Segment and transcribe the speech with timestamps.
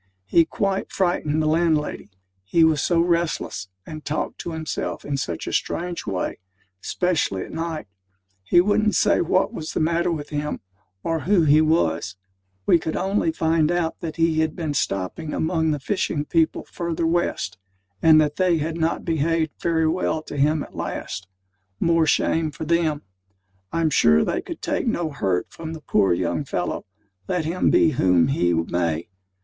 [0.25, 2.09] He quite frightened the landlady,
[2.43, 6.39] he was so restless, and talked to himself in such a strange way;
[6.81, 7.85] specially at night.
[8.41, 10.59] He wouldn't say what was the matter with him,
[11.03, 12.15] or who he was:
[12.65, 17.05] we could only find out that he had been stopping among the fishing people further
[17.05, 17.59] west:
[18.01, 21.27] and that they had not behaved very well to him at last
[21.79, 23.03] more shame for them!
[23.71, 26.87] I'm sure they could take no hurt from the poor young fellow,
[27.27, 29.07] let him be whom he may.